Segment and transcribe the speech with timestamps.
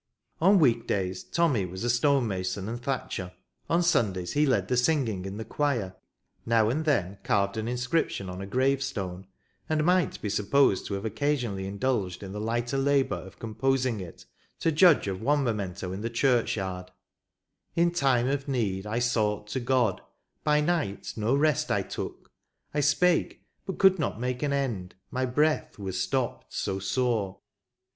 [0.41, 3.33] On week days, Tommy was stonemason and thatcher;
[3.69, 5.95] on Sundays he led the singing in the choir;
[6.43, 9.27] now and then carved an inscription on a gravestone,
[9.69, 14.25] and might be supposed to have occasionally indulged in the lighter labour of composing it,
[14.57, 16.89] to judge of one memento in the churchyard:"
[17.75, 20.01] In time of need I sought to God,
[20.43, 22.31] By night no rest I took;
[22.73, 24.95] I spake, but could not make an end.
[25.11, 27.37] My breath was stopped so sore."